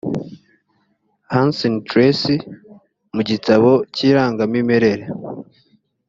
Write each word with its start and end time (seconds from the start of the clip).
hansen 1.33 1.73
tracy 1.89 2.35
mu 3.15 3.21
gitabo 3.29 3.71
cy 3.93 4.01
irangamimerere 4.09 5.05